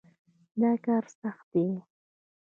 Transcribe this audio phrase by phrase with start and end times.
[0.61, 1.67] دا کار سخت دی.